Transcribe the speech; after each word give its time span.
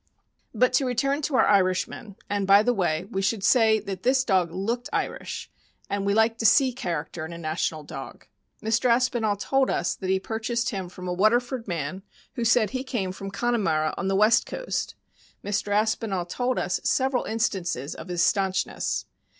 But 0.51 0.73
to 0.73 0.85
return 0.87 1.21
to 1.21 1.35
our 1.35 1.45
Irishman— 1.47 2.15
and, 2.27 2.47
by 2.47 2.63
the 2.63 2.73
way, 2.73 3.05
we 3.11 3.21
should 3.21 3.43
say 3.43 3.79
that 3.81 4.01
this 4.01 4.23
dog 4.23 4.49
looked 4.51 4.89
Irish, 4.91 5.51
and 5.91 6.07
we 6.07 6.15
like 6.15 6.39
to 6.39 6.43
see 6.47 6.73
character 6.73 7.23
in 7.23 7.31
a 7.31 7.37
national 7.37 7.83
dog— 7.83 8.25
Mr. 8.63 8.89
Aspinall 8.89 9.35
told 9.35 9.69
us 9.69 9.93
that 9.93 10.09
he 10.09 10.19
purchased 10.19 10.71
him 10.71 10.89
from 10.89 11.07
a 11.07 11.13
Waterford 11.13 11.67
man, 11.67 12.01
who 12.33 12.43
said 12.43 12.71
he 12.71 12.83
came 12.83 13.11
from 13.11 13.29
Connemara. 13.29 13.93
on 13.95 14.07
the 14.07 14.15
West 14.15 14.47
Coast. 14.47 14.95
Mr. 15.45 15.71
Aspinall 15.71 16.25
told 16.25 16.57
us 16.57 16.81
several 16.83 17.25
instances 17.25 17.93
of 17.93 18.07
his 18.07 18.23
stanchness. 18.23 19.05